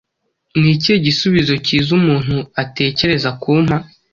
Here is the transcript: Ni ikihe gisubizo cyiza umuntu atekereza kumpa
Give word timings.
Ni 0.59 0.69
ikihe 0.75 0.97
gisubizo 1.05 1.53
cyiza 1.65 1.89
umuntu 1.99 2.35
atekereza 2.61 3.29
kumpa 3.41 3.75